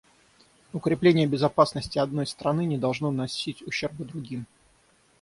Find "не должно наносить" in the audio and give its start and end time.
2.65-3.61